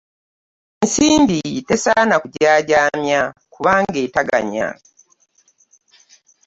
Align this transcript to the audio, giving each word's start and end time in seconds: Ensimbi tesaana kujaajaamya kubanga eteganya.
Ensimbi 0.81 1.39
tesaana 1.67 2.15
kujaajaamya 2.21 3.19
kubanga 3.53 3.97
eteganya. 4.05 4.67